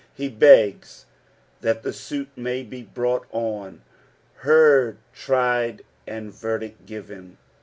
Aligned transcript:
He 0.15 0.29
begs 0.29 1.05
that 1.59 1.83
the 1.83 1.93
suit 1.93 2.29
may 2.35 2.63
bu 2.63 2.85
brought 2.85 3.27
on, 3.31 3.83
heard, 4.37 4.97
tried, 5.13 5.83
and 6.07 6.33
verdict 6.33 6.87
given. 6.87 7.37